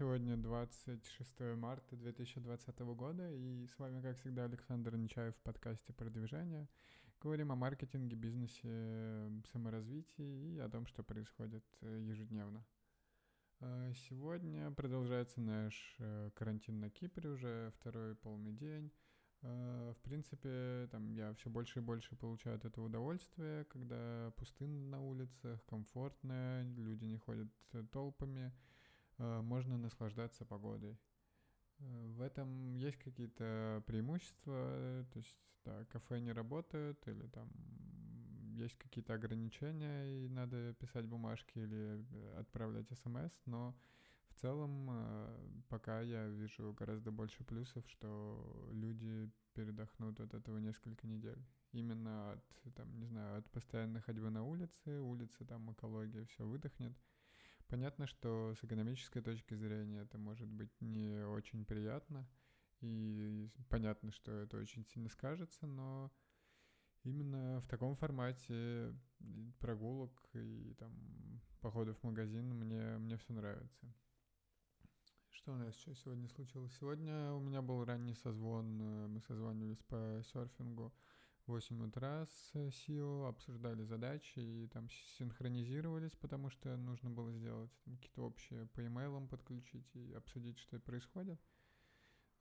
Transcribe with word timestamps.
Сегодня 0.00 0.34
26 0.38 1.40
марта 1.58 1.94
2020 1.94 2.78
года, 2.78 3.30
и 3.30 3.66
с 3.66 3.78
вами, 3.78 4.00
как 4.00 4.16
всегда, 4.16 4.44
Александр 4.44 4.96
Нечаев 4.96 5.36
в 5.36 5.42
подкасте 5.42 5.92
«Продвижение». 5.92 6.66
Говорим 7.20 7.52
о 7.52 7.54
маркетинге, 7.54 8.16
бизнесе, 8.16 9.30
саморазвитии 9.52 10.54
и 10.54 10.58
о 10.58 10.70
том, 10.70 10.86
что 10.86 11.02
происходит 11.02 11.62
э, 11.82 12.00
ежедневно. 12.00 12.64
Э, 13.60 13.92
сегодня 14.08 14.70
продолжается 14.70 15.38
наш 15.42 15.96
э, 15.98 16.30
карантин 16.34 16.80
на 16.80 16.88
Кипре 16.88 17.28
уже 17.28 17.70
второй 17.78 18.14
полный 18.14 18.52
день. 18.52 18.90
В 19.42 19.96
принципе, 20.02 20.88
там 20.90 21.10
я 21.12 21.34
все 21.34 21.50
больше 21.50 21.80
и 21.80 21.82
больше 21.82 22.16
получаю 22.16 22.56
от 22.56 22.64
этого 22.64 22.86
удовольствие, 22.86 23.66
когда 23.66 24.32
пустынно 24.36 24.96
на 24.96 25.02
улицах, 25.02 25.62
комфортно, 25.66 26.62
люди 26.62 27.04
не 27.04 27.18
ходят 27.18 27.48
толпами– 27.90 28.50
можно 29.42 29.76
наслаждаться 29.78 30.44
погодой. 30.44 30.98
Э, 31.78 32.06
в 32.16 32.20
этом 32.20 32.74
есть 32.74 32.98
какие-то 32.98 33.82
преимущества, 33.86 35.06
то 35.12 35.18
есть 35.18 35.38
да, 35.64 35.84
кафе 35.86 36.20
не 36.20 36.32
работают 36.32 37.06
или 37.06 37.26
там 37.28 37.50
есть 38.54 38.76
какие-то 38.76 39.14
ограничения 39.14 40.24
и 40.24 40.28
надо 40.28 40.74
писать 40.74 41.06
бумажки 41.06 41.58
или 41.58 42.04
э, 42.12 42.38
отправлять 42.38 42.88
смс, 42.98 43.32
но 43.46 43.74
в 44.28 44.34
целом 44.34 45.64
пока 45.68 46.00
я 46.00 46.28
вижу 46.28 46.72
гораздо 46.72 47.10
больше 47.10 47.44
плюсов, 47.44 47.84
что 47.88 48.68
люди 48.70 49.28
передохнут 49.54 50.20
от 50.20 50.32
этого 50.34 50.58
несколько 50.58 51.06
недель. 51.06 51.44
Именно 51.72 52.32
от, 52.32 52.74
там, 52.74 52.98
не 52.98 53.06
знаю, 53.06 53.38
от 53.38 53.50
постоянной 53.50 54.00
ходьбы 54.00 54.30
на 54.30 54.44
улице, 54.44 54.98
улица, 55.00 55.44
там, 55.44 55.72
экология, 55.72 56.24
все 56.26 56.46
выдохнет. 56.46 56.96
Понятно, 57.70 58.08
что 58.08 58.52
с 58.56 58.64
экономической 58.64 59.22
точки 59.22 59.54
зрения 59.54 60.00
это 60.00 60.18
может 60.18 60.48
быть 60.48 60.72
не 60.80 61.24
очень 61.24 61.64
приятно, 61.64 62.28
и 62.80 63.48
понятно, 63.68 64.10
что 64.10 64.32
это 64.32 64.56
очень 64.56 64.84
сильно 64.86 65.08
скажется, 65.08 65.68
но 65.68 66.10
именно 67.04 67.60
в 67.60 67.68
таком 67.68 67.94
формате 67.94 68.92
прогулок 69.60 70.20
и 70.34 70.74
там 70.80 71.40
походов 71.60 71.96
в 71.98 72.02
магазин 72.02 72.52
мне, 72.56 72.98
мне 72.98 73.16
все 73.18 73.32
нравится. 73.32 73.94
Что 75.30 75.52
у 75.52 75.56
нас 75.56 75.72
еще 75.76 75.94
сегодня 75.94 76.28
случилось? 76.28 76.76
Сегодня 76.80 77.32
у 77.34 77.40
меня 77.40 77.62
был 77.62 77.84
ранний 77.84 78.14
созвон, 78.14 78.82
э, 78.82 79.06
мы 79.06 79.20
созванивались 79.20 79.82
по 79.84 80.20
серфингу 80.32 80.92
8 81.50 81.82
утра 81.84 82.26
с 82.26 82.54
SEO, 82.54 83.28
обсуждали 83.28 83.82
задачи 83.82 84.38
и 84.38 84.68
там 84.68 84.88
синхронизировались, 85.18 86.14
потому 86.14 86.48
что 86.48 86.76
нужно 86.76 87.10
было 87.10 87.32
сделать 87.32 87.72
какие-то 87.84 88.22
общие 88.22 88.66
по 88.66 88.86
имейлам 88.86 89.26
подключить 89.26 89.90
и 89.94 90.12
обсудить, 90.12 90.58
что 90.58 90.78
происходит. 90.78 91.40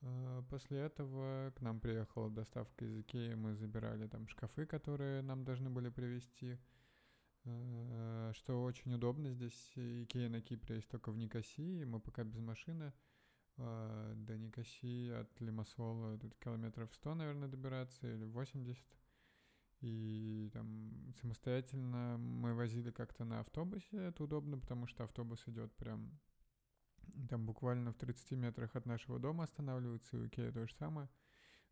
А, 0.02 0.44
после 0.44 0.80
этого 0.80 1.52
к 1.56 1.62
нам 1.62 1.80
приехала 1.80 2.30
доставка 2.30 2.86
из 2.86 3.00
Икеи, 3.00 3.34
мы 3.34 3.56
забирали 3.56 4.08
там 4.08 4.28
шкафы, 4.28 4.68
которые 4.68 5.24
нам 5.24 5.44
должны 5.44 5.72
были 5.72 5.90
привезти. 5.90 6.60
А, 7.46 8.32
что 8.36 8.64
очень 8.64 8.94
удобно, 8.94 9.34
здесь 9.34 9.72
Икея 9.76 10.30
на 10.30 10.42
Кипре 10.42 10.76
есть 10.76 10.90
только 10.90 11.12
в 11.12 11.18
Никосии, 11.18 11.84
мы 11.84 12.00
пока 12.00 12.24
без 12.24 12.40
машины. 12.40 12.94
А, 13.60 14.14
до 14.16 14.38
Никосии 14.38 15.12
от 15.12 15.30
Лимассола 15.42 16.18
тут 16.18 16.36
километров 16.38 16.94
100, 16.94 17.16
наверное, 17.16 17.50
добираться, 17.50 18.08
или 18.08 18.26
80. 18.26 18.84
И 19.82 20.50
там 20.54 21.14
самостоятельно 21.22 22.18
мы 22.18 22.54
возили 22.54 22.92
как-то 22.92 23.24
на 23.24 23.40
автобусе, 23.40 23.98
это 23.98 24.24
удобно, 24.24 24.58
потому 24.58 24.88
что 24.88 25.04
автобус 25.04 25.42
идет 25.48 25.74
прям 25.76 26.20
там 27.30 27.46
буквально 27.46 27.92
в 27.92 27.98
30 27.98 28.32
метрах 28.32 28.76
от 28.76 28.86
нашего 28.86 29.20
дома 29.20 29.44
останавливается, 29.44 30.18
и 30.18 30.20
у 30.20 30.28
Икея 30.28 30.52
то 30.52 30.66
же 30.66 30.74
самое. 30.76 31.10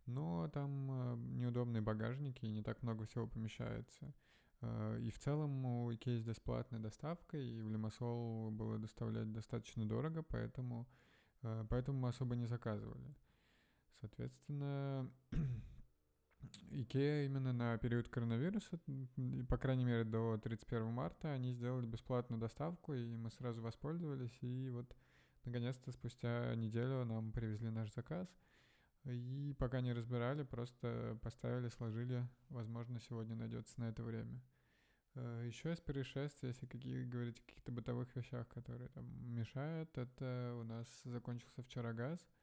Но 0.05 0.47
там 0.49 0.89
э, 0.89 1.15
неудобные 1.37 1.81
багажники, 1.81 2.45
и 2.45 2.51
не 2.51 2.63
так 2.63 2.81
много 2.81 3.05
всего 3.05 3.27
помещается. 3.27 4.13
И 4.99 5.11
в 5.11 5.19
целом 5.19 5.65
у 5.65 5.93
Икеи 5.93 6.17
здесь 6.17 6.39
платная 6.39 6.79
доставка, 6.79 7.37
и 7.37 7.61
в 7.61 7.69
Лимассол 7.69 8.49
было 8.49 8.79
доставлять 8.79 9.31
достаточно 9.31 9.87
дорого, 9.87 10.23
поэтому, 10.23 10.87
поэтому 11.69 11.99
мы 11.99 12.09
особо 12.09 12.35
не 12.35 12.45
заказывали. 12.45 13.15
Соответственно, 13.99 15.09
Икея 16.71 17.25
именно 17.25 17.53
на 17.53 17.77
период 17.77 18.07
коронавируса, 18.09 18.79
по 19.49 19.57
крайней 19.57 19.85
мере 19.85 20.03
до 20.03 20.37
31 20.37 20.85
марта, 20.85 21.33
они 21.33 21.53
сделали 21.53 21.85
бесплатную 21.85 22.39
доставку, 22.39 22.93
и 22.93 23.15
мы 23.15 23.31
сразу 23.31 23.61
воспользовались, 23.61 24.37
и 24.41 24.69
вот 24.69 24.95
наконец-то 25.45 25.91
спустя 25.91 26.53
неделю 26.55 27.05
нам 27.05 27.31
привезли 27.31 27.69
наш 27.69 27.91
заказ, 27.93 28.27
и 29.05 29.55
пока 29.57 29.81
не 29.81 29.93
разбирали, 29.93 30.43
просто 30.43 31.17
поставили, 31.21 31.69
сложили, 31.69 32.27
возможно, 32.49 32.99
сегодня 32.99 33.35
найдется 33.35 33.79
на 33.79 33.85
это 33.89 34.03
время. 34.03 34.41
Э, 35.17 35.43
Еще 35.45 35.73
из 35.73 35.81
происшествий, 35.81 36.49
если 36.49 36.65
какие, 36.65 37.03
говорить 37.03 37.39
о 37.39 37.43
каких-то 37.43 37.71
бытовых 37.71 38.15
вещах, 38.15 38.47
которые 38.47 38.89
там 38.89 39.05
мешают, 39.33 39.97
это 39.97 40.55
у 40.59 40.63
нас 40.63 40.87
закончился 41.03 41.61
вчера 41.63 41.93
газ— 41.93 42.19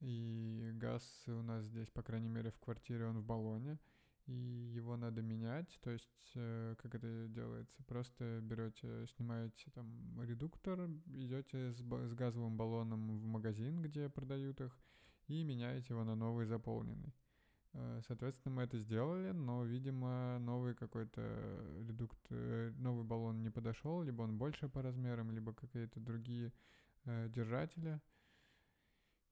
и 0.00 0.70
газ 0.76 1.24
у 1.26 1.42
нас 1.42 1.64
здесь, 1.66 1.90
по 1.90 2.02
крайней 2.02 2.28
мере, 2.28 2.50
в 2.50 2.58
квартире, 2.58 3.06
он 3.06 3.18
в 3.18 3.24
баллоне. 3.24 3.78
И 4.26 4.32
его 4.32 4.96
надо 4.96 5.22
менять. 5.22 5.78
То 5.82 5.90
есть, 5.90 6.32
э, 6.34 6.74
как 6.78 6.94
это 6.94 7.26
делается? 7.28 7.82
Просто 7.84 8.40
берете, 8.42 9.06
снимаете 9.16 9.70
там 9.72 10.22
редуктор, 10.22 10.88
идете 11.06 11.72
с, 11.72 11.78
с 11.80 12.14
газовым 12.14 12.56
баллоном 12.56 13.18
в 13.18 13.24
магазин, 13.24 13.82
где 13.82 14.08
продают 14.08 14.60
их, 14.60 14.78
и 15.26 15.42
меняете 15.42 15.86
его 15.90 16.04
на 16.04 16.14
новый 16.14 16.46
заполненный. 16.46 17.12
Э, 17.72 18.00
соответственно, 18.06 18.54
мы 18.54 18.62
это 18.62 18.78
сделали, 18.78 19.30
но, 19.30 19.64
видимо, 19.64 20.38
новый 20.40 20.74
какой-то 20.74 21.20
редукт, 21.86 22.18
э, 22.30 22.72
новый 22.76 23.04
баллон 23.04 23.42
не 23.42 23.50
подошел, 23.50 24.02
либо 24.02 24.22
он 24.22 24.38
больше 24.38 24.68
по 24.68 24.82
размерам, 24.82 25.30
либо 25.30 25.52
какие-то 25.52 26.00
другие 26.00 26.52
держатели. 27.06 27.98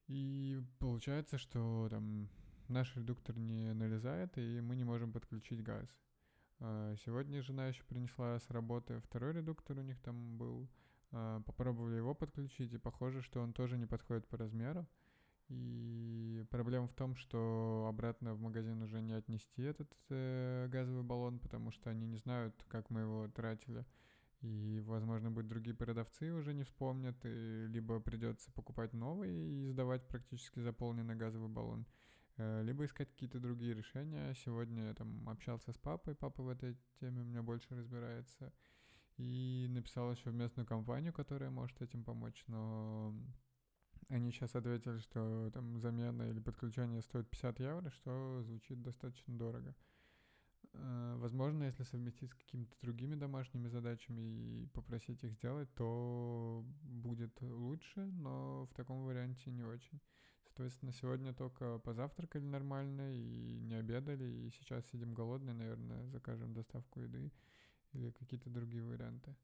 И 0.07 0.63
получается, 0.79 1.37
что 1.37 1.89
там 1.91 2.31
наш 2.69 2.97
редуктор 2.97 3.37
не 3.37 3.75
налезает, 3.75 4.39
и 4.39 4.61
мы 4.63 4.75
не 4.75 4.85
можем 4.85 5.13
подключить 5.13 5.63
газ. 5.63 5.87
Сегодня 7.05 7.43
жена 7.43 7.69
еще 7.69 7.85
принесла 7.85 8.39
с 8.39 8.49
работы 8.49 9.01
второй 9.01 9.35
редуктор, 9.35 9.79
у 9.79 9.83
них 9.83 10.01
там 10.01 10.39
был. 10.39 10.67
Попробовали 11.11 11.97
его 11.97 12.15
подключить, 12.15 12.73
и 12.73 12.79
похоже, 12.79 13.21
что 13.21 13.41
он 13.41 13.53
тоже 13.53 13.77
не 13.77 13.87
подходит 13.87 14.27
по 14.29 14.39
размеру. 14.39 14.87
И 15.49 16.45
проблема 16.51 16.89
в 16.89 16.95
том, 16.95 17.17
что 17.17 17.87
обратно 17.89 18.35
в 18.35 18.41
магазин 18.41 18.83
уже 18.83 19.01
не 19.01 19.15
отнести 19.15 19.63
этот 19.63 19.91
э, 20.11 20.69
газовый 20.69 21.03
баллон, 21.03 21.39
потому 21.39 21.71
что 21.71 21.89
они 21.89 22.07
не 22.07 22.17
знают, 22.17 22.55
как 22.69 22.91
мы 22.91 23.01
его 23.01 23.29
тратили. 23.29 23.87
И, 24.43 24.81
возможно, 24.85 25.31
быть 25.31 25.49
другие 25.49 25.75
продавцы 25.75 26.33
уже 26.33 26.55
не 26.55 26.63
вспомнят, 26.63 27.17
и 27.25 27.67
либо 27.69 27.99
придется 27.99 28.53
покупать 28.53 28.93
новый 28.93 29.33
и 29.33 29.69
сдавать 29.69 30.07
практически 30.07 30.61
заполненный 30.61 31.17
газовый 31.17 31.49
баллон, 31.49 31.87
э, 32.37 32.63
либо 32.63 32.85
искать 32.85 33.11
какие-то 33.11 33.41
другие 33.41 33.75
решения. 33.75 34.35
Сегодня 34.45 34.89
я 34.89 34.95
там 34.95 35.29
общался 35.29 35.73
с 35.73 35.79
папой, 35.79 36.15
папа 36.15 36.43
в 36.43 36.49
этой 36.49 36.77
теме 37.01 37.23
у 37.23 37.25
меня 37.25 37.43
больше 37.43 37.75
разбирается, 37.75 38.53
и 39.17 39.67
написал 39.71 40.13
еще 40.13 40.31
в 40.31 40.35
местную 40.35 40.67
компанию, 40.67 41.13
которая 41.13 41.51
может 41.51 41.83
этим 41.83 42.05
помочь, 42.05 42.45
но 42.47 43.13
они 44.09 44.31
сейчас 44.33 44.55
ответили, 44.55 44.99
что 44.99 45.51
там 45.53 45.79
замена 45.81 46.23
или 46.31 46.41
подключение 46.41 47.03
стоит 47.03 47.29
50 47.29 47.61
евро, 47.61 47.91
что 47.91 48.43
звучит 48.43 48.83
достаточно 48.83 49.37
дорого. 49.37 49.75
Э, 50.73 51.17
возможно, 51.19 51.65
если 51.65 51.83
совместить 51.83 52.31
с 52.31 52.35
какими-то 52.35 52.75
другими 52.81 53.15
домашними 53.15 53.69
задачами 53.69 54.21
и 54.21 54.67
попросить 54.73 55.23
их 55.25 55.33
сделать, 55.33 55.73
то 55.75 56.65
будет 56.83 57.41
лучше, 57.43 58.01
но 58.01 58.67
в 58.67 58.75
таком 58.75 59.05
варианте 59.05 59.51
не 59.51 59.63
очень. 59.63 60.01
Соответственно, 60.45 60.93
сегодня 60.93 61.33
только 61.35 61.79
позавтракали 61.79 62.45
нормально 62.45 63.15
и 63.15 63.61
не 63.61 63.75
обедали, 63.75 64.25
и 64.25 64.51
сейчас 64.51 64.87
сидим 64.87 65.15
голодные, 65.15 65.55
наверное, 65.55 66.07
закажем 66.09 66.55
доставку 66.55 67.01
еды 67.01 67.31
или 67.93 68.11
какие-то 68.11 68.51
другие 68.51 68.85
варианты. 68.85 69.37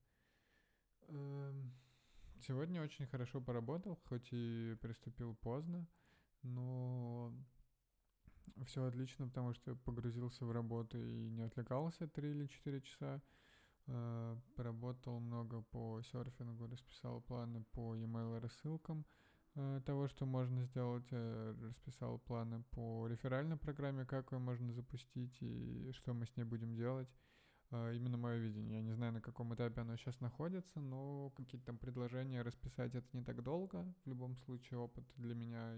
Сегодня 2.47 2.83
очень 2.83 3.07
хорошо 3.07 3.41
поработал, 3.41 3.99
хоть 4.07 4.29
и 4.31 4.77
приступил 4.83 5.35
поздно, 5.35 5.87
но 6.43 7.33
все 8.67 8.85
отлично, 8.85 9.29
потому 9.29 9.55
что 9.55 9.75
погрузился 9.77 10.45
в 10.45 10.53
работу 10.53 10.99
и 10.99 11.31
не 11.31 11.41
отвлекался 11.41 12.07
3 12.07 12.31
или 12.31 12.47
4 12.47 12.83
часа. 12.83 13.23
Э, 13.87 14.37
поработал 14.57 15.21
много 15.21 15.63
по 15.63 16.03
серфингу, 16.03 16.67
расписал 16.67 17.23
планы 17.23 17.65
по 17.73 17.95
e-mail 17.95 18.39
рассылкам 18.41 19.07
э, 19.55 19.81
того, 19.87 20.09
что 20.09 20.27
можно 20.27 20.65
сделать, 20.65 21.09
э, 21.13 21.55
расписал 21.63 22.19
планы 22.19 22.63
по 22.73 23.07
реферальной 23.07 23.57
программе, 23.57 24.05
как 24.05 24.33
ее 24.33 24.39
можно 24.39 24.71
запустить 24.75 25.37
и 25.41 25.91
что 25.93 26.13
мы 26.13 26.27
с 26.27 26.37
ней 26.37 26.45
будем 26.45 26.75
делать. 26.75 27.09
А, 27.77 27.91
именно 27.93 28.17
мое 28.17 28.37
видение. 28.39 28.77
Я 28.77 28.83
не 28.83 28.93
знаю, 28.93 29.13
на 29.13 29.21
каком 29.21 29.53
этапе 29.53 29.81
оно 29.81 29.97
сейчас 29.97 30.21
находится, 30.21 30.81
но 30.81 31.31
какие-то 31.31 31.67
там 31.67 31.77
предложения 31.77 32.43
расписать 32.43 32.95
это 32.95 33.07
не 33.13 33.25
так 33.25 33.43
долго. 33.43 33.85
В 34.05 34.09
любом 34.09 34.37
случае 34.37 34.79
опыт 34.79 35.05
для 35.17 35.35
меня 35.35 35.75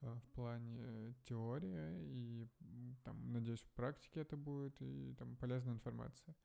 а, 0.00 0.14
в 0.14 0.28
плане 0.30 1.14
теории, 1.24 2.04
и 2.04 2.48
там, 3.02 3.32
надеюсь, 3.32 3.62
в 3.62 3.72
практике 3.72 4.20
это 4.20 4.36
будет, 4.36 4.80
и 4.80 5.12
там 5.18 5.36
полезная 5.36 5.74
информация. 5.74 6.36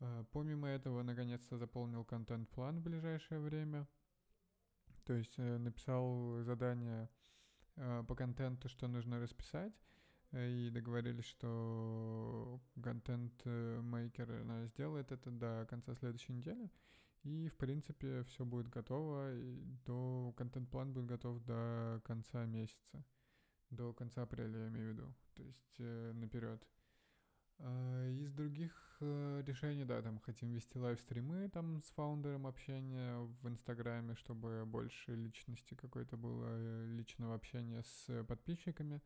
А, 0.00 0.24
помимо 0.32 0.68
этого, 0.68 1.02
наконец-то 1.02 1.56
заполнил 1.56 2.04
контент-план 2.04 2.80
в 2.80 2.82
ближайшее 2.82 3.40
время. 3.40 3.88
То 5.06 5.14
есть 5.14 5.38
э, 5.38 5.56
написал 5.56 6.42
задание 6.42 7.08
по 7.74 8.14
контенту, 8.14 8.68
что 8.68 8.86
нужно 8.86 9.18
расписать, 9.18 9.72
и 10.32 10.70
договорились, 10.70 11.24
что 11.24 12.60
контент-мейкер 12.82 14.42
она 14.42 14.66
сделает 14.66 15.10
это 15.10 15.30
до 15.30 15.66
конца 15.68 15.94
следующей 15.94 16.32
недели. 16.34 16.70
И, 17.22 17.48
в 17.48 17.56
принципе, 17.56 18.22
все 18.24 18.44
будет 18.44 18.68
готово, 18.68 19.34
и 19.34 19.60
до 19.84 20.32
контент-план 20.36 20.92
будет 20.92 21.06
готов 21.06 21.44
до 21.44 22.00
конца 22.04 22.46
месяца. 22.46 23.04
До 23.70 23.92
конца 23.92 24.22
апреля, 24.22 24.58
я 24.58 24.68
имею 24.68 24.86
в 24.86 24.92
виду. 24.94 25.14
То 25.34 25.42
есть 25.42 25.74
э, 25.78 26.12
наперед. 26.14 26.66
Э, 27.58 28.10
из 28.10 28.32
других 28.32 28.96
э, 29.00 29.42
решений, 29.46 29.84
да, 29.84 30.00
там 30.00 30.18
хотим 30.18 30.50
вести 30.52 30.78
live 30.78 31.07
стримы 31.07 31.50
там 31.50 31.80
с 31.82 31.90
фаундером 31.90 32.46
общения 32.46 33.18
в 33.18 33.48
Инстаграме, 33.48 34.14
чтобы 34.14 34.64
больше 34.64 35.14
личности 35.14 35.74
какой-то 35.74 36.16
было, 36.16 36.46
э, 36.48 36.86
личного 36.96 37.34
общения 37.34 37.82
с 37.82 38.24
подписчиками. 38.24 38.96
Э, 38.96 39.00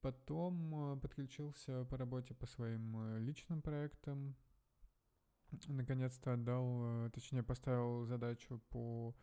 потом 0.00 0.94
э, 0.94 1.00
подключился 1.00 1.84
по 1.86 1.96
работе 1.96 2.34
по 2.34 2.46
своим 2.46 2.96
э, 2.96 3.18
личным 3.18 3.62
проектам. 3.62 4.36
Наконец-то 5.68 6.34
отдал, 6.34 7.10
точнее 7.10 7.42
поставил 7.42 8.04
задачу 8.04 8.60
по 8.68 9.14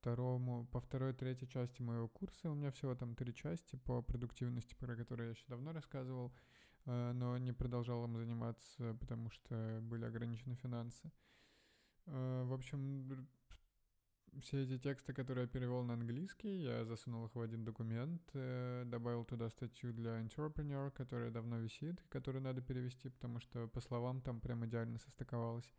второму, 0.00 0.66
по 0.72 0.80
второй, 0.80 1.12
третьей 1.12 1.48
части 1.48 1.82
моего 1.82 2.08
курса. 2.08 2.50
У 2.50 2.54
меня 2.54 2.70
всего 2.70 2.94
там 2.94 3.14
три 3.14 3.34
части 3.34 3.76
по 3.76 4.02
продуктивности, 4.02 4.74
про 4.74 4.96
которые 4.96 5.28
я 5.28 5.30
еще 5.32 5.44
давно 5.48 5.72
рассказывал, 5.72 6.34
но 6.86 7.36
не 7.38 7.52
продолжал 7.52 8.04
им 8.04 8.16
заниматься, 8.16 8.96
потому 9.00 9.30
что 9.30 9.80
были 9.82 10.06
ограничены 10.06 10.54
финансы. 10.56 11.12
В 12.06 12.52
общем, 12.52 13.28
все 14.40 14.62
эти 14.64 14.78
тексты, 14.78 15.12
которые 15.12 15.44
я 15.44 15.48
перевел 15.48 15.82
на 15.82 15.94
английский, 15.94 16.62
я 16.62 16.84
засунул 16.84 17.26
их 17.26 17.34
в 17.34 17.40
один 17.40 17.64
документ, 17.64 18.22
э, 18.34 18.84
добавил 18.86 19.24
туда 19.24 19.48
статью 19.50 19.92
для 19.92 20.20
Entrepreneur, 20.20 20.90
которая 20.90 21.30
давно 21.30 21.58
висит, 21.58 22.02
которую 22.08 22.42
надо 22.42 22.60
перевести, 22.62 23.08
потому 23.08 23.40
что 23.40 23.68
по 23.68 23.80
словам 23.80 24.20
там 24.20 24.40
прям 24.40 24.64
идеально 24.66 24.98
состыковалось. 24.98 25.72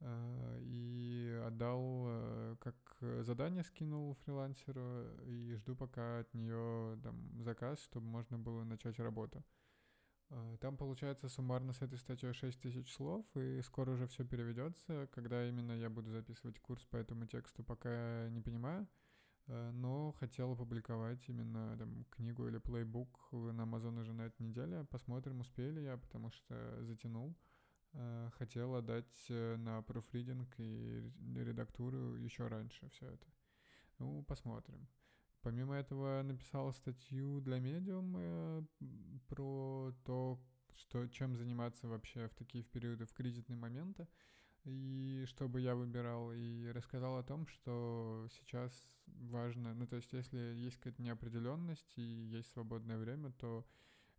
Э, 0.00 0.58
и 0.62 1.42
отдал, 1.46 2.04
э, 2.06 2.56
как 2.60 2.76
задание 3.24 3.64
скинул 3.64 4.14
фрилансеру, 4.24 5.06
и 5.26 5.54
жду 5.54 5.76
пока 5.76 6.20
от 6.20 6.34
нее 6.34 6.98
там 7.02 7.42
заказ, 7.42 7.82
чтобы 7.82 8.06
можно 8.06 8.38
было 8.38 8.64
начать 8.64 8.98
работу. 8.98 9.44
А, 10.34 10.56
там 10.56 10.76
получается 10.76 11.28
суммарно 11.28 11.72
с 11.72 11.80
этой 11.80 11.96
статьей 11.98 12.32
6 12.32 12.60
тысяч 12.60 12.92
слов, 12.92 13.24
и 13.36 13.60
скоро 13.62 13.92
уже 13.92 14.06
все 14.08 14.24
переведется. 14.24 15.08
Когда 15.12 15.48
именно 15.48 15.72
я 15.72 15.88
буду 15.88 16.10
записывать 16.10 16.58
курс 16.58 16.84
по 16.86 16.96
этому 16.96 17.26
тексту, 17.26 17.62
пока 17.62 18.28
не 18.30 18.40
понимаю. 18.40 18.88
А, 19.46 19.70
но 19.70 20.12
хотел 20.12 20.52
опубликовать 20.52 21.28
именно 21.28 21.76
там, 21.78 22.04
книгу 22.10 22.48
или 22.48 22.58
плейбук 22.58 23.28
на 23.30 23.62
Amazon 23.62 24.00
уже 24.00 24.12
на 24.12 24.22
этой 24.22 24.42
неделе. 24.42 24.84
Посмотрим, 24.90 25.40
успею 25.40 25.74
ли 25.74 25.84
я, 25.84 25.96
потому 25.96 26.30
что 26.30 26.84
затянул. 26.84 27.36
А, 27.92 28.30
хотел 28.30 28.74
отдать 28.74 29.26
э, 29.28 29.56
на 29.56 29.82
профридинг 29.82 30.52
и 30.58 31.12
редактуру 31.36 32.16
еще 32.16 32.48
раньше 32.48 32.88
все 32.90 33.06
это. 33.06 33.26
Ну, 34.00 34.24
посмотрим. 34.24 34.88
Помимо 35.44 35.74
этого 35.74 36.22
написал 36.22 36.72
статью 36.72 37.42
для 37.42 37.58
Medium 37.58 38.14
э, 38.16 38.62
про 39.28 39.92
то, 40.06 40.40
что, 40.74 41.06
чем 41.08 41.36
заниматься 41.36 41.86
вообще 41.86 42.28
в 42.28 42.34
такие 42.34 42.64
в 42.64 42.68
периоды, 42.68 43.04
в 43.04 43.12
кризисные 43.12 43.58
моменты, 43.58 44.08
и 44.64 45.24
что 45.28 45.46
бы 45.46 45.60
я 45.60 45.74
выбирал, 45.74 46.32
и 46.32 46.68
рассказал 46.68 47.18
о 47.18 47.22
том, 47.22 47.46
что 47.46 48.26
сейчас 48.30 48.72
важно, 49.06 49.74
ну 49.74 49.86
то 49.86 49.96
есть 49.96 50.14
если 50.14 50.38
есть 50.38 50.78
какая-то 50.78 51.02
неопределенность 51.02 51.92
и 51.96 52.02
есть 52.02 52.50
свободное 52.52 52.96
время, 52.96 53.30
то 53.32 53.66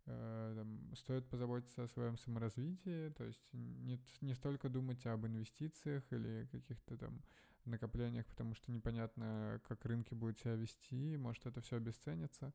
э, 0.06 0.52
там, 0.56 0.94
стоит 0.94 1.28
позаботиться 1.28 1.82
о 1.82 1.88
своем 1.88 2.16
саморазвитии, 2.18 3.08
то 3.10 3.24
есть 3.24 3.42
не, 3.52 4.00
не 4.20 4.34
столько 4.34 4.68
думать 4.68 5.04
об 5.06 5.26
инвестициях 5.26 6.04
или 6.12 6.46
каких-то 6.52 6.96
там 6.96 7.20
накоплениях, 7.66 8.26
потому 8.26 8.54
что 8.54 8.70
непонятно, 8.72 9.60
как 9.68 9.84
рынки 9.84 10.14
будут 10.14 10.38
себя 10.38 10.54
вести, 10.54 11.16
может 11.16 11.46
это 11.46 11.60
все 11.60 11.76
обесценится, 11.76 12.52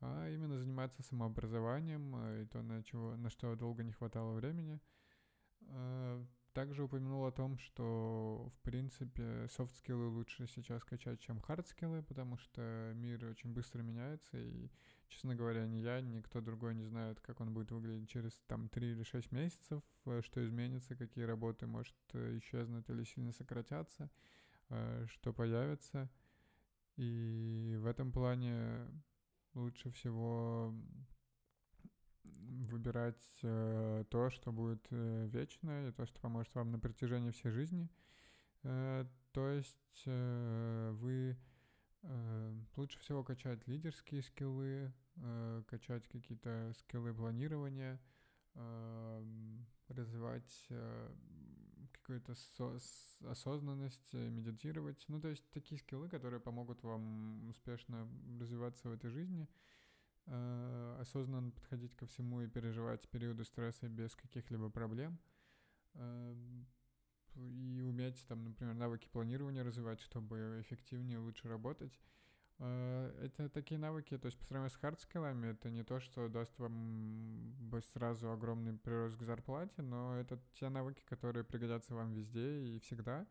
а 0.00 0.28
именно 0.30 0.58
заниматься 0.58 1.02
самообразованием 1.02 2.14
э, 2.16 2.42
и 2.42 2.46
то, 2.46 2.62
на, 2.62 2.82
чего, 2.82 3.16
на 3.16 3.30
что 3.30 3.54
долго 3.56 3.82
не 3.82 3.92
хватало 3.92 4.34
времени. 4.34 4.80
Э, 5.62 6.24
также 6.58 6.82
упомянул 6.82 7.24
о 7.24 7.30
том, 7.30 7.58
что, 7.58 8.50
в 8.52 8.62
принципе, 8.62 9.46
софт-скиллы 9.48 10.08
лучше 10.08 10.46
сейчас 10.46 10.82
качать, 10.82 11.20
чем 11.20 11.40
хард-скиллы, 11.40 12.02
потому 12.02 12.36
что 12.36 12.92
мир 12.96 13.24
очень 13.26 13.52
быстро 13.52 13.82
меняется, 13.82 14.38
и, 14.38 14.68
честно 15.08 15.36
говоря, 15.36 15.66
ни 15.66 15.76
я, 15.76 16.00
ни 16.00 16.20
кто 16.20 16.40
другой 16.40 16.74
не 16.74 16.84
знает, 16.84 17.20
как 17.20 17.40
он 17.40 17.52
будет 17.52 17.70
выглядеть 17.70 18.08
через 18.08 18.32
там 18.48 18.68
3 18.68 18.90
или 18.90 19.02
6 19.04 19.30
месяцев, 19.30 19.82
э, 20.06 20.20
что 20.24 20.44
изменится, 20.44 20.96
какие 20.96 21.24
работы, 21.24 21.66
может, 21.66 21.94
исчезнут 22.12 22.88
или 22.90 23.04
сильно 23.04 23.32
сократятся. 23.32 24.10
Э, 24.70 25.06
что 25.08 25.32
появится. 25.32 26.10
И 26.96 27.76
в 27.80 27.86
этом 27.86 28.12
плане 28.12 28.86
лучше 29.54 29.90
всего 29.90 30.74
выбирать 32.24 33.38
э, 33.42 34.04
то, 34.10 34.30
что 34.30 34.52
будет 34.52 34.86
э, 34.90 35.28
вечно, 35.32 35.88
и 35.88 35.92
то, 35.92 36.04
что 36.04 36.20
поможет 36.20 36.54
вам 36.54 36.70
на 36.70 36.78
протяжении 36.78 37.30
всей 37.30 37.50
жизни. 37.50 37.88
То 38.62 39.50
есть 39.50 40.04
вы 40.04 41.36
лучше 42.76 42.98
всего 42.98 43.22
качать 43.22 43.64
лидерские 43.68 44.20
скиллы, 44.22 44.92
качать 45.68 46.08
какие-то 46.08 46.72
скиллы 46.76 47.14
планирования, 47.14 48.00
развивать 49.88 50.68
какую-то 52.08 52.34
со- 52.34 53.30
осознанность, 53.30 54.14
э, 54.14 54.28
медитировать. 54.30 55.04
Ну, 55.08 55.20
то 55.20 55.28
есть 55.28 55.44
такие 55.50 55.78
скиллы, 55.78 56.08
которые 56.08 56.40
помогут 56.40 56.82
вам 56.82 57.50
успешно 57.50 58.08
развиваться 58.40 58.88
в 58.88 58.92
этой 58.92 59.10
жизни, 59.10 59.46
э, 60.26 60.96
осознанно 61.00 61.50
подходить 61.50 61.94
ко 61.94 62.06
всему 62.06 62.40
и 62.40 62.48
переживать 62.48 63.06
периоды 63.10 63.44
стресса 63.44 63.88
без 63.88 64.14
каких-либо 64.14 64.70
проблем. 64.70 65.18
Э, 65.94 66.34
и 67.34 67.82
уметь 67.82 68.26
там, 68.26 68.44
например, 68.44 68.74
навыки 68.74 69.08
планирования 69.12 69.62
развивать, 69.62 70.00
чтобы 70.00 70.60
эффективнее, 70.62 71.18
лучше 71.18 71.46
работать. 71.46 71.98
Э, 72.60 73.12
это 73.22 73.48
такие 73.48 73.78
навыки, 73.78 74.18
то 74.18 74.26
есть 74.26 74.38
по 74.38 74.44
сравнению 74.44 74.70
с 74.70 74.76
хардскиллами, 74.76 75.48
это 75.52 75.70
не 75.70 75.84
то, 75.84 76.00
что 76.00 76.28
даст 76.28 76.58
вам 76.58 77.54
сразу 77.92 78.30
огромный 78.30 78.72
прирост 78.74 79.16
к 79.16 79.22
зарплате, 79.22 79.82
но 79.82 80.16
это 80.16 80.40
те 80.54 80.68
навыки, 80.68 81.02
которые 81.06 81.44
пригодятся 81.44 81.94
вам 81.94 82.12
везде 82.12 82.64
и 82.64 82.78
всегда. 82.80 83.26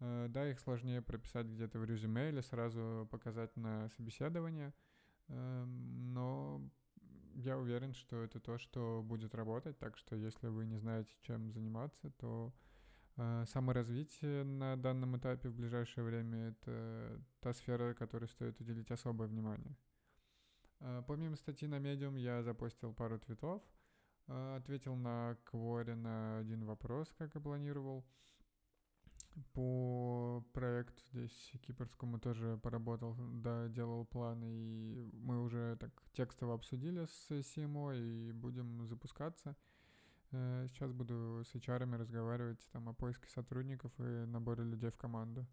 Э, 0.00 0.26
да, 0.28 0.50
их 0.50 0.58
сложнее 0.58 1.00
прописать 1.00 1.46
где-то 1.46 1.78
в 1.78 1.84
резюме 1.84 2.30
или 2.30 2.40
сразу 2.40 3.06
показать 3.10 3.56
на 3.56 3.88
собеседование, 3.90 4.74
эм, 5.28 6.12
но 6.12 6.60
я 7.34 7.56
уверен, 7.56 7.94
что 7.94 8.22
это 8.22 8.40
то, 8.40 8.58
что 8.58 9.02
будет 9.04 9.34
работать, 9.34 9.78
так 9.78 9.96
что 9.96 10.16
если 10.16 10.48
вы 10.48 10.66
не 10.66 10.76
знаете, 10.76 11.14
чем 11.20 11.52
заниматься, 11.52 12.10
то 12.18 12.52
саморазвитие 13.16 14.44
на 14.44 14.76
данном 14.76 15.16
этапе 15.16 15.48
в 15.48 15.54
ближайшее 15.54 16.04
время— 16.04 16.48
это 16.48 17.20
та 17.40 17.52
сфера, 17.52 17.94
которой 17.94 18.26
стоит 18.26 18.60
уделить 18.60 18.90
особое 18.90 19.28
внимание. 19.28 19.76
Э, 20.80 21.02
помимо 21.06 21.36
статьи 21.36 21.68
на 21.68 21.78
Medium 21.78 22.18
я 22.18 22.42
запостил 22.42 22.94
пару 22.94 23.18
твитов, 23.18 23.62
э, 24.28 24.56
ответил 24.56 24.96
на 24.96 25.36
Кворе 25.44 25.94
на 25.94 26.38
один 26.38 26.64
вопрос, 26.64 27.12
как 27.18 27.36
и 27.36 27.40
планировал. 27.40 28.04
По 29.52 30.44
проекту 30.52 31.02
здесь 31.12 31.52
кипрскому 31.62 32.18
тоже 32.18 32.58
поработал, 32.62 33.16
да, 33.18 33.68
делал 33.68 34.04
планы, 34.04 34.44
и 34.44 35.10
мы 35.12 35.42
уже 35.42 35.76
так 35.80 35.90
текстово 36.12 36.54
обсудили 36.54 37.06
с 37.06 37.30
CMO 37.30 37.96
и 37.96 38.32
будем 38.32 38.86
запускаться— 38.86 39.56
сейчас 40.32 40.92
буду 40.92 41.42
с 41.44 41.54
HR 41.54 41.96
разговаривать 41.96 42.66
там 42.72 42.88
о 42.88 42.94
поиске 42.94 43.28
сотрудников 43.28 43.92
и 43.98 44.26
наборе 44.26 44.64
людей 44.64 44.90
в 44.90 44.96
команду. 44.96 45.46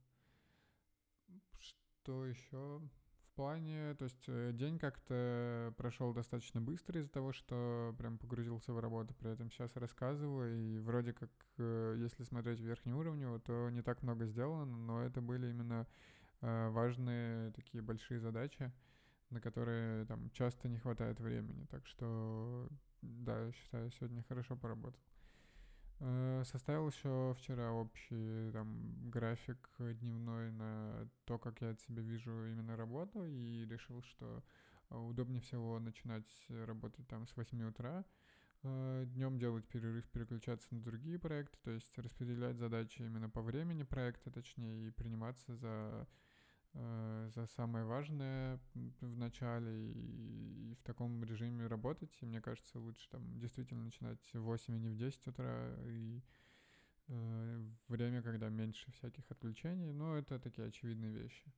Что 1.60 2.26
еще? 2.26 2.82
В 3.20 3.36
плане, 3.36 3.94
то 3.96 4.06
есть 4.06 4.24
э, 4.28 4.52
день 4.54 4.80
как-то 4.80 5.74
прошел 5.78 6.14
достаточно 6.14 6.60
быстро 6.60 7.00
из-за 7.00 7.12
того, 7.12 7.32
что 7.32 7.96
прям 7.98 8.18
погрузился 8.18 8.74
в 8.74 8.80
работу, 8.80 9.14
при 9.14 9.32
этом 9.32 9.50
сейчас 9.52 9.76
рассказываю, 9.76 10.58
и 10.58 10.80
вроде 10.80 11.14
как, 11.14 11.30
э, 11.58 11.96
если 12.00 12.24
смотреть 12.24 12.60
верхнеуровнево, 12.60 13.40
то 13.40 13.70
не 13.70 13.82
так 13.82 14.02
много 14.02 14.26
сделано, 14.26 14.66
но 14.66 15.04
это 15.04 15.22
были 15.22 15.50
именно 15.50 15.88
э, 16.42 16.70
важные 16.70 17.52
такие 17.52 17.82
большие 17.82 18.20
задачи, 18.20 18.74
на 19.30 19.42
которые 19.42 20.06
там 20.06 20.30
часто 20.32 20.68
не 20.70 20.78
хватает 20.78 21.20
времени, 21.20 21.66
так 21.66 21.86
что 21.86 22.68
да, 23.02 23.46
я 23.46 23.52
считаю, 23.52 23.92
сегодня 23.92 24.24
хорошо 24.24 24.56
поработал. 24.56 25.00
Э, 26.02 26.44
составил 26.46 26.88
еще 26.88 27.36
вчера 27.38 27.72
общий 27.74 28.52
там 28.52 29.10
график 29.10 29.70
дневной 29.78 30.52
на 30.52 31.10
то, 31.26 31.38
как 31.38 31.62
я 31.62 31.72
от 31.72 31.82
себя 31.82 32.02
вижу 32.02 32.32
именно 32.48 32.78
работу, 32.78 33.26
и 33.26 33.66
решил, 33.66 34.02
что 34.04 34.44
э, 34.90 34.98
удобнее 34.98 35.42
всего 35.42 35.80
начинать 35.80 36.30
работать 36.50 37.08
там 37.08 37.28
с 37.28 37.36
8 37.36 37.64
утра, 37.64 38.06
э, 38.64 39.04
днем 39.08 39.40
делать 39.40 39.68
перерыв, 39.68 40.10
переключаться 40.10 40.74
на 40.74 40.82
другие 40.82 41.20
проекты, 41.20 41.58
то 41.64 41.72
есть 41.72 41.98
распределять 41.98 42.58
задачи 42.58 43.02
именно 43.02 43.30
по 43.30 43.42
времени 43.42 43.84
проекта, 43.84 44.32
точнее, 44.32 44.88
и 44.88 44.92
приниматься 44.92 45.54
за 45.56 46.08
за 47.34 47.46
самое 47.48 47.86
важное 47.86 48.60
в 49.02 49.18
начале 49.18 49.92
и, 49.92 50.72
и 50.72 50.76
в 50.76 50.84
таком 50.84 51.24
режиме 51.24 51.68
работать. 51.68 52.16
И 52.22 52.26
мне 52.26 52.42
кажется, 52.42 52.80
лучше 52.80 53.10
там 53.10 53.40
действительно 53.40 53.84
начинать 53.84 54.20
в 54.34 54.40
8, 54.40 54.74
а 54.74 54.78
не 54.78 54.90
в 54.90 54.96
10 54.96 55.28
утра. 55.28 55.76
И 55.86 56.22
э, 57.08 57.70
время, 57.88 58.22
когда 58.22 58.50
меньше 58.50 58.92
всяких 58.92 59.30
отключений. 59.30 59.92
Но 59.92 60.18
это 60.18 60.40
такие 60.40 60.68
очевидные 60.68 61.12
вещи. 61.12 61.54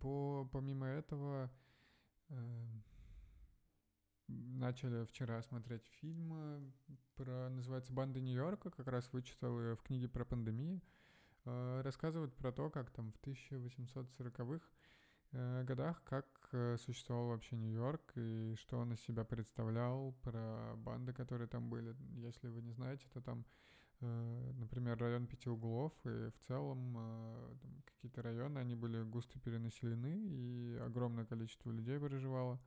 По, 0.00 0.48
помимо 0.52 0.86
этого, 0.86 1.50
э, 2.28 2.66
начали 4.28 5.04
вчера 5.04 5.42
смотреть 5.42 5.86
фильм 6.00 6.72
про, 7.16 7.48
называется 7.50 7.92
«Банды 7.92 8.20
Нью-Йорка», 8.20 8.70
как 8.70 8.86
раз 8.88 9.12
вычитал 9.12 9.60
ее 9.60 9.76
в 9.76 9.82
книге 9.82 10.08
про 10.08 10.24
пандемию. 10.24 10.80
Э, 11.46 11.82
рассказывают 11.82 12.34
про 12.36 12.52
то, 12.52 12.70
как 12.70 12.90
там 12.90 13.12
в 13.12 13.26
1840-х 13.26 14.66
э, 15.32 15.64
годах, 15.64 16.02
как 16.04 16.26
э, 16.52 16.76
существовал 16.78 17.28
вообще 17.28 17.56
Нью-Йорк 17.56 18.12
и 18.16 18.54
что 18.56 18.78
он 18.78 18.94
из 18.94 19.00
себя 19.02 19.24
представлял, 19.24 20.12
про 20.22 20.74
банды, 20.76 21.12
которые 21.12 21.48
там 21.48 21.68
были. 21.68 21.94
Если 22.16 22.48
вы 22.48 22.62
не 22.62 22.72
знаете, 22.72 23.06
то 23.12 23.20
там, 23.20 23.44
например, 24.00 24.98
район 24.98 25.26
Пяти 25.26 25.48
Углов 25.48 25.92
и 26.04 26.30
в 26.30 26.38
целом 26.46 26.98
какие-то 27.86 28.20
районы, 28.22 28.58
они 28.58 28.74
были 28.74 29.02
густо 29.02 29.38
перенаселены 29.38 30.26
и 30.26 30.76
огромное 30.84 31.24
количество 31.24 31.70
людей 31.70 31.98
проживало. 31.98 32.60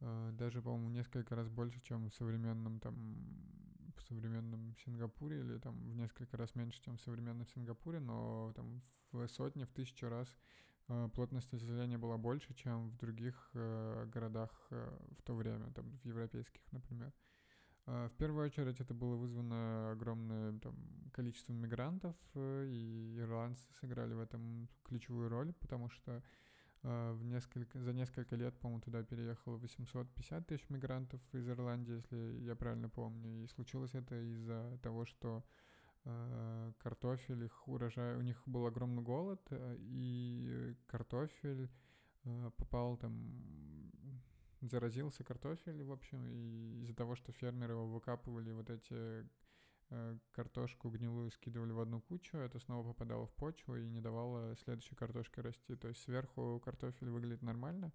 Даже, 0.00 0.60
по-моему, 0.60 0.90
несколько 0.90 1.36
раз 1.36 1.48
больше, 1.48 1.80
чем 1.80 2.10
в 2.10 2.14
современном 2.14 2.80
там 2.80 2.94
современном 4.08 4.74
Сингапуре 4.84 5.40
или 5.40 5.58
там 5.58 5.78
в 5.90 5.94
несколько 5.94 6.36
раз 6.36 6.54
меньше, 6.54 6.80
чем 6.82 6.96
в 6.96 7.00
современном 7.00 7.46
Сингапуре, 7.46 8.00
но 8.00 8.52
там 8.56 8.82
в 9.12 9.26
сотни, 9.28 9.64
в 9.64 9.72
тысячи 9.72 10.04
раз 10.04 10.28
э, 10.88 11.08
плотность 11.14 11.52
населения 11.52 11.98
была 11.98 12.16
больше, 12.18 12.54
чем 12.54 12.90
в 12.90 12.96
других 12.96 13.50
э, 13.54 14.06
городах 14.12 14.50
э, 14.70 14.98
в 15.18 15.22
то 15.22 15.34
время, 15.34 15.70
там 15.72 15.98
в 15.98 16.04
европейских, 16.04 16.62
например. 16.72 17.12
В 17.86 18.12
первую 18.18 18.44
очередь 18.44 18.80
это 18.80 18.92
было 18.92 19.16
вызвано 19.16 19.92
огромным 19.92 20.60
там, 20.60 20.74
количеством 21.10 21.56
мигрантов, 21.56 22.16
и 22.36 23.16
ирландцы 23.16 23.64
сыграли 23.80 24.12
в 24.12 24.20
этом 24.20 24.68
ключевую 24.84 25.30
роль, 25.30 25.54
потому 25.54 25.88
что 25.88 26.22
в 26.82 27.24
несколько, 27.24 27.80
за 27.80 27.92
несколько 27.92 28.36
лет, 28.36 28.54
по-моему, 28.58 28.80
туда 28.80 29.02
переехало 29.02 29.56
850 29.56 30.46
тысяч 30.46 30.68
мигрантов 30.68 31.20
из 31.32 31.48
Ирландии, 31.48 31.96
если 31.96 32.44
я 32.44 32.54
правильно 32.54 32.88
помню. 32.88 33.42
И 33.42 33.46
случилось 33.48 33.94
это 33.94 34.14
из-за 34.32 34.78
того, 34.82 35.04
что 35.04 35.44
э, 36.04 36.72
картофель, 36.78 37.44
их 37.44 37.68
урожай, 37.68 38.16
у 38.16 38.20
них 38.20 38.40
был 38.46 38.66
огромный 38.66 39.02
голод, 39.02 39.40
э, 39.50 39.76
и 39.78 40.76
картофель 40.86 41.68
э, 42.24 42.50
попал 42.56 42.96
там, 42.96 43.90
заразился 44.60 45.24
картофель, 45.24 45.82
в 45.82 45.92
общем, 45.92 46.26
и 46.26 46.80
из-за 46.82 46.94
того, 46.94 47.14
что 47.14 47.32
фермеры 47.32 47.72
его 47.72 47.86
выкапывали 47.86 48.52
вот 48.52 48.70
эти 48.70 49.26
картошку 50.32 50.90
гнилую 50.90 51.30
скидывали 51.30 51.72
в 51.72 51.80
одну 51.80 52.00
кучу, 52.00 52.36
это 52.36 52.58
снова 52.58 52.86
попадало 52.86 53.26
в 53.26 53.32
почву 53.32 53.76
и 53.76 53.88
не 53.88 54.00
давало 54.00 54.54
следующей 54.56 54.94
картошке 54.94 55.40
расти. 55.40 55.74
То 55.76 55.88
есть 55.88 56.02
сверху 56.02 56.60
картофель 56.64 57.08
выглядит 57.08 57.42
нормально, 57.42 57.92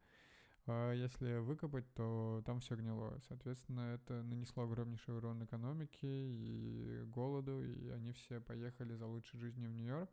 а 0.66 0.94
если 0.94 1.38
выкопать, 1.38 1.86
то 1.94 2.42
там 2.46 2.60
все 2.62 2.76
гнило. 2.76 3.20
Соответственно, 3.28 3.94
это 3.94 4.24
нанесло 4.24 4.64
огромнейший 4.64 5.16
урон 5.16 5.44
экономике 5.44 6.08
и 6.08 7.04
голоду, 7.06 7.64
и 7.64 7.90
они 7.90 8.12
все 8.14 8.40
поехали 8.40 8.96
за 8.96 9.06
лучшей 9.06 9.40
жизнью 9.40 9.70
в 9.70 9.74
Нью-Йорк, 9.74 10.10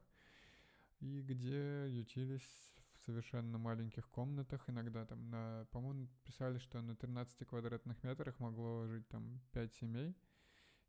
и 1.01 1.23
где 1.23 1.87
ютились 1.89 2.77
в 2.93 3.05
совершенно 3.07 3.57
маленьких 3.57 4.07
комнатах, 4.11 4.69
иногда 4.69 5.07
там 5.07 5.31
на, 5.31 5.67
по-моему, 5.71 6.09
писали, 6.25 6.59
что 6.59 6.83
на 6.83 6.95
13 6.95 7.47
квадратных 7.49 8.03
метрах 8.03 8.39
могло 8.39 8.87
жить 8.87 9.09
там 9.09 9.41
5 9.53 9.73
семей— 9.73 10.15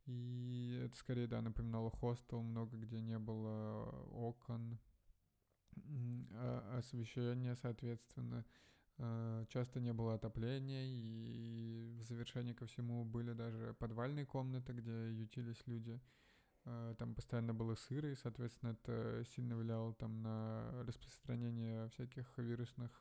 и 0.05 0.81
это 0.85 0.95
скорее, 0.97 1.27
да, 1.27 1.41
напоминало 1.41 1.89
хостел, 1.89 2.41
много 2.41 2.77
где 2.77 3.01
не 3.01 3.19
было 3.19 3.85
окон, 4.11 4.79
а 6.33 6.77
освещения, 6.77 7.55
соответственно. 7.55 8.45
А, 8.97 9.45
часто 9.47 9.79
не 9.79 9.93
было 9.93 10.15
отопления, 10.15 10.85
и 10.85 11.97
в 11.99 12.03
завершение 12.03 12.53
ко 12.53 12.65
всему 12.65 13.03
были 13.03 13.33
даже 13.33 13.75
подвальные 13.79 14.25
комнаты, 14.25 14.73
где 14.73 15.11
ютились 15.11 15.65
люди. 15.65 15.99
А, 16.65 16.93
там 16.95 17.15
постоянно 17.15 17.53
было 17.53 17.75
сыро, 17.75 18.11
и, 18.11 18.15
соответственно, 18.15 18.71
это 18.71 19.23
сильно 19.35 19.55
влияло 19.55 19.93
там 19.95 20.21
на 20.21 20.83
распространение 20.85 21.89
всяких 21.89 22.37
вирусных 22.37 22.91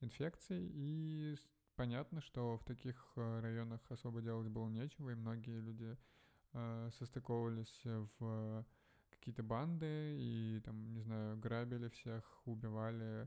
инфекций. 0.00 0.70
И 0.72 1.36
понятно, 1.76 2.20
что 2.22 2.56
в 2.56 2.64
таких 2.64 3.12
районах 3.16 3.80
особо 3.90 4.22
делать 4.22 4.48
было 4.48 4.68
нечего, 4.68 5.10
и 5.10 5.14
многие 5.14 5.60
люди 5.60 5.96
э, 6.54 6.90
состыковывались 6.98 7.82
в 8.18 8.64
какие-то 9.10 9.42
банды 9.42 10.16
и 10.18 10.60
там, 10.64 10.92
не 10.92 11.00
знаю, 11.00 11.38
грабили 11.38 11.88
всех, 11.88 12.42
убивали, 12.46 13.26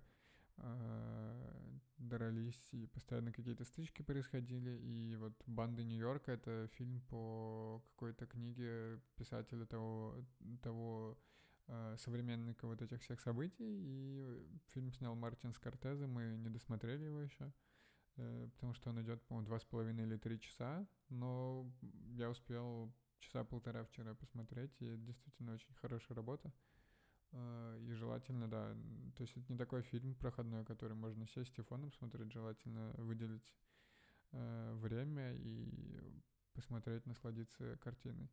э, 0.58 1.78
дрались, 1.98 2.70
и 2.72 2.86
постоянно 2.86 3.32
какие-то 3.32 3.66
стычки 3.66 4.04
происходили. 4.04 4.78
И 4.84 5.16
вот 5.16 5.34
«Банды 5.48 5.84
Нью-Йорка»— 5.84 6.32
это 6.34 6.68
фильм 6.74 7.02
по 7.10 7.82
какой-то 7.92 8.28
книге 8.28 9.00
писателя 9.16 9.66
того, 9.66 10.24
того 10.62 11.18
э, 11.68 11.96
современника 11.98 12.68
вот 12.68 12.82
этих 12.82 13.02
всех 13.02 13.20
событий. 13.20 13.56
И 13.60 14.48
фильм 14.68 14.92
снял 14.92 15.16
Мартин 15.16 15.54
Скорсезе, 15.54 16.06
мы 16.06 16.38
не 16.38 16.50
досмотрели 16.50 17.06
его 17.06 17.22
еще 17.22 17.52
э, 18.18 18.50
потому 18.54 18.74
что 18.74 18.92
он 18.92 19.02
идет, 19.02 19.24
по-моему, 19.24 19.48
два 19.48 19.60
с 19.60 19.66
половиной 19.66 20.06
или 20.06 20.18
три 20.18 20.40
часа, 20.40 20.88
но 21.10 21.68
я 22.14 22.30
успел 22.30 22.94
часа 23.20 23.44
полтора 23.44 23.84
вчера 23.86 24.14
посмотреть, 24.16 24.76
и 24.80 24.86
это 24.86 24.98
действительно 24.98 25.54
очень 25.54 25.74
хорошая 25.76 26.16
работа. 26.16 26.52
А, 27.34 27.78
и 27.80 27.94
желательно, 27.94 28.48
да, 28.48 28.76
то 29.16 29.22
есть 29.22 29.36
это 29.36 29.52
не 29.52 29.58
такой 29.58 29.82
фильм 29.82 30.16
проходной, 30.16 30.64
который 30.66 30.96
можно 30.96 31.28
сесть 31.28 31.58
и 31.60 31.62
фоном 31.62 31.92
смотреть, 31.92 32.32
желательно 32.32 32.94
выделить 32.98 33.54
э, 34.32 34.74
время 34.76 35.34
и 35.34 36.22
посмотреть, 36.54 37.06
насладиться 37.06 37.78
картиной. 37.78 38.30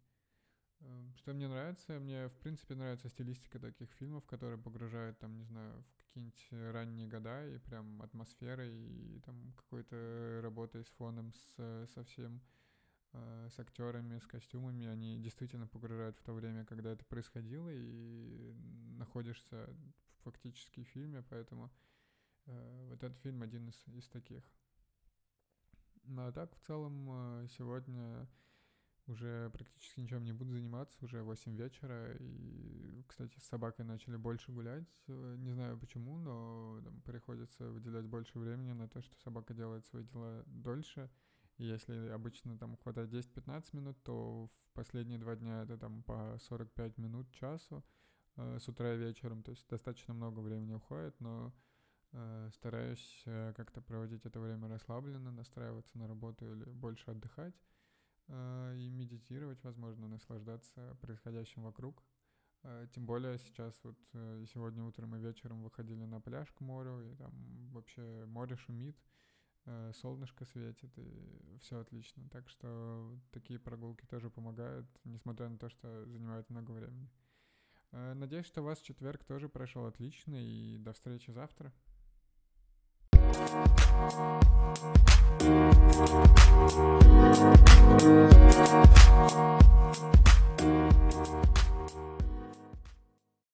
Э, 0.80 1.10
что 1.16 1.32
мне 1.32 1.48
нравится? 1.48 1.98
Мне, 1.98 2.28
в 2.28 2.38
принципе, 2.38 2.76
нравится 2.76 3.08
стилистика 3.08 3.58
таких 3.58 3.90
фильмов, 3.94 4.24
которые 4.26 4.58
погружают, 4.58 5.18
там, 5.18 5.36
не 5.36 5.44
знаю, 5.44 5.82
в 5.82 5.96
какие-нибудь 5.96 6.48
ранние 6.72 7.08
года, 7.08 7.48
и 7.48 7.58
прям 7.58 8.00
атмосферой, 8.00 8.72
и 8.72 9.20
там 9.20 9.52
какой-то 9.56 10.40
работой 10.42 10.84
с 10.84 10.88
фоном, 10.90 11.32
с 11.32 11.88
совсем 11.94 12.40
Э, 12.40 12.63
с 13.50 13.58
актерами, 13.58 14.18
с 14.18 14.26
костюмами, 14.26 14.86
они 14.86 15.18
действительно 15.18 15.66
погружают 15.66 16.16
в 16.16 16.22
то 16.22 16.32
время, 16.32 16.64
когда 16.64 16.90
это 16.90 17.04
происходило, 17.04 17.68
и 17.72 18.52
находишься 18.98 19.68
фактически 20.24 20.82
в 20.82 20.88
фильме, 20.88 21.22
поэтому 21.28 21.70
э, 22.46 22.86
вот 22.90 23.02
этот 23.02 23.18
фильм 23.18 23.42
один 23.42 23.68
из, 23.68 23.86
из 23.88 24.08
таких. 24.08 24.42
Ну 26.04 26.26
а 26.26 26.32
так, 26.32 26.54
в 26.54 26.60
целом, 26.66 27.08
э, 27.10 27.46
сегодня 27.56 28.28
уже 29.06 29.50
практически 29.50 30.00
ничем 30.00 30.24
не 30.24 30.32
буду 30.32 30.52
заниматься, 30.52 30.96
уже 31.04 31.22
8 31.22 31.56
вечера, 31.56 32.16
и, 32.18 33.02
кстати, 33.06 33.38
с 33.38 33.44
собакой 33.44 33.84
начали 33.84 34.16
больше 34.16 34.50
гулять, 34.50 34.88
э, 35.08 35.36
не 35.38 35.52
знаю 35.52 35.78
почему, 35.78 36.18
но 36.18 36.80
там, 36.82 37.00
приходится 37.02 37.70
выделять 37.70 38.06
больше 38.06 38.38
времени 38.38 38.72
на 38.72 38.88
то, 38.88 39.02
что 39.02 39.14
собака 39.20 39.52
делает 39.52 39.84
свои 39.84 40.04
дела 40.04 40.42
дольше, 40.46 41.10
если 41.58 42.08
обычно 42.08 42.58
там 42.58 42.76
хватает 42.76 43.12
10-15 43.12 43.64
минут, 43.72 44.02
то 44.02 44.46
в 44.46 44.72
последние 44.74 45.18
два 45.18 45.36
дня 45.36 45.62
это 45.62 45.78
там 45.78 46.02
по 46.02 46.36
45 46.40 46.98
минут, 46.98 47.30
часу 47.32 47.84
э, 48.36 48.58
с 48.58 48.68
утра 48.68 48.94
и 48.94 48.98
вечером. 48.98 49.42
То 49.42 49.50
есть 49.50 49.68
достаточно 49.68 50.14
много 50.14 50.40
времени 50.40 50.74
уходит, 50.74 51.18
но 51.20 51.52
Э, 52.16 52.48
стараюсь 52.52 53.22
э, 53.26 53.52
как-то 53.56 53.80
проводить 53.80 54.24
это 54.24 54.38
время 54.38 54.68
расслабленно, 54.68 55.32
настраиваться 55.32 55.98
на 55.98 56.06
работу 56.06 56.48
или 56.48 56.62
больше 56.70 57.10
отдыхать 57.10 57.54
э, 58.28 58.76
и 58.78 58.88
медитировать, 58.88 59.60
возможно, 59.64 60.06
наслаждаться 60.06 60.96
происходящим 61.00 61.62
вокруг. 61.62 62.02
Тем 62.94 63.04
более 63.04 63.38
сейчас 63.38 63.78
вот 63.82 63.98
и 64.14 64.46
сегодня 64.46 64.82
утром 64.84 65.14
и 65.14 65.18
вечером 65.18 65.62
выходили 65.62 66.06
на 66.06 66.18
пляж 66.18 66.50
к 66.52 66.60
морю, 66.60 67.02
и 67.02 67.14
там 67.14 67.30
вообще 67.72 68.24
море 68.24 68.56
шумит, 68.56 68.96
Э, 69.66 69.92
солнышко 69.94 70.44
светит, 70.44 70.90
и 70.98 71.58
все 71.62 71.80
отлично. 71.80 72.28
Так 72.30 72.48
что 72.50 73.18
такие 73.32 73.58
прогулки 73.58 74.04
тоже 74.04 74.28
помогают, 74.28 74.86
несмотря 75.04 75.48
на 75.48 75.58
то, 75.58 75.70
что 75.70 76.04
занимают 76.06 76.50
много 76.50 76.72
времени. 76.72 77.08
Э, 77.92 78.12
надеюсь, 78.14 78.46
что 78.46 78.60
у 78.60 78.64
вас 78.64 78.80
четверг 78.80 79.24
тоже 79.24 79.48
прошел 79.48 79.86
отлично, 79.86 80.36
и 80.36 80.76
до 80.78 80.92
встречи 80.92 81.30
завтра. 81.30 81.72